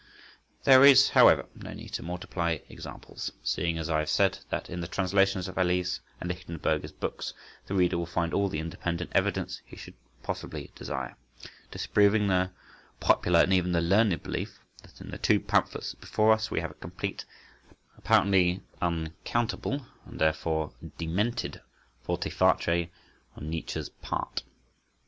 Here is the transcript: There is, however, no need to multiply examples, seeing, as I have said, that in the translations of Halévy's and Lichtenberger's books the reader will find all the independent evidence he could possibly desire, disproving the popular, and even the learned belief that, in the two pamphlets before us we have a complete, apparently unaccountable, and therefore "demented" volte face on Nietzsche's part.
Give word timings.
There 0.63 0.83
is, 0.83 1.09
however, 1.09 1.45
no 1.55 1.73
need 1.73 1.89
to 1.93 2.01
multiply 2.01 2.57
examples, 2.69 3.31
seeing, 3.43 3.77
as 3.77 3.87
I 3.87 3.99
have 3.99 4.09
said, 4.09 4.39
that 4.49 4.67
in 4.67 4.81
the 4.81 4.87
translations 4.87 5.47
of 5.47 5.53
Halévy's 5.53 5.99
and 6.19 6.27
Lichtenberger's 6.27 6.91
books 6.91 7.35
the 7.67 7.75
reader 7.75 7.99
will 7.99 8.07
find 8.07 8.33
all 8.33 8.49
the 8.49 8.57
independent 8.57 9.11
evidence 9.13 9.61
he 9.63 9.75
could 9.75 9.93
possibly 10.23 10.71
desire, 10.73 11.15
disproving 11.69 12.25
the 12.25 12.49
popular, 12.99 13.41
and 13.41 13.53
even 13.53 13.73
the 13.73 13.79
learned 13.79 14.23
belief 14.23 14.57
that, 14.81 14.99
in 15.01 15.11
the 15.11 15.19
two 15.19 15.39
pamphlets 15.39 15.93
before 15.93 16.31
us 16.33 16.49
we 16.49 16.61
have 16.61 16.71
a 16.71 16.81
complete, 16.81 17.23
apparently 17.95 18.61
unaccountable, 18.81 19.85
and 20.07 20.19
therefore 20.19 20.73
"demented" 20.97 21.61
volte 22.07 22.31
face 22.33 22.87
on 23.35 23.49
Nietzsche's 23.51 23.89
part. 23.89 24.41